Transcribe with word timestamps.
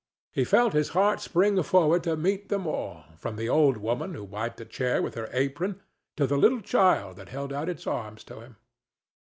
He 0.31 0.45
felt 0.45 0.73
his 0.73 0.89
heart 0.97 1.19
spring 1.21 1.61
forward 1.61 2.03
to 2.05 2.17
meet 2.17 2.49
them 2.49 2.65
all, 2.65 3.03
from 3.19 3.35
the 3.35 3.47
old 3.47 3.77
woman 3.77 4.15
who 4.15 4.23
wiped 4.23 4.59
a 4.59 4.65
chair 4.65 4.99
with 4.99 5.13
her 5.13 5.29
apron 5.31 5.79
to 6.17 6.25
the 6.25 6.37
little 6.39 6.61
child 6.61 7.17
that 7.17 7.29
held 7.29 7.53
out 7.53 7.69
its 7.69 7.85
arms 7.85 8.23
to 8.23 8.39
him. 8.39 8.55